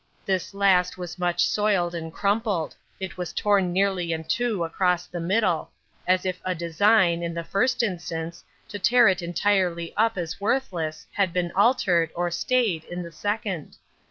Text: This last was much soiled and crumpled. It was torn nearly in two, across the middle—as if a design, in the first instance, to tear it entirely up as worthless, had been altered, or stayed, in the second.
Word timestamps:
This 0.25 0.55
last 0.55 0.97
was 0.97 1.19
much 1.19 1.45
soiled 1.45 1.93
and 1.93 2.11
crumpled. 2.11 2.75
It 2.99 3.17
was 3.19 3.31
torn 3.33 3.71
nearly 3.71 4.11
in 4.11 4.23
two, 4.23 4.63
across 4.63 5.05
the 5.05 5.19
middle—as 5.19 6.25
if 6.25 6.41
a 6.43 6.55
design, 6.55 7.21
in 7.21 7.35
the 7.35 7.43
first 7.43 7.83
instance, 7.83 8.43
to 8.69 8.79
tear 8.79 9.07
it 9.09 9.21
entirely 9.21 9.93
up 9.95 10.17
as 10.17 10.41
worthless, 10.41 11.05
had 11.13 11.31
been 11.33 11.51
altered, 11.51 12.09
or 12.15 12.31
stayed, 12.31 12.83
in 12.85 13.03
the 13.03 13.11
second. 13.11 13.77